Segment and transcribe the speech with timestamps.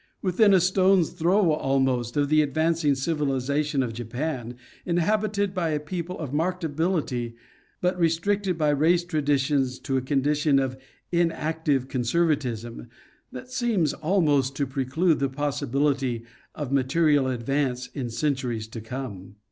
[0.23, 5.79] Within a stone's throw, almost, of the advancing civilization of Japan, in habited by a
[5.79, 7.35] people of marked ability
[7.81, 9.39] but restricted by race tra Geography of the Land.
[9.41, 10.77] 33 ditions to a condition of
[11.11, 12.87] inactive conservatism,
[13.31, 16.23] that seems almost to preclude the possibility
[16.55, 19.35] of material advance in centuries to come.